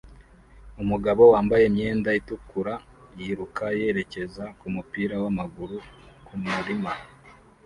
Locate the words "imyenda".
1.67-2.09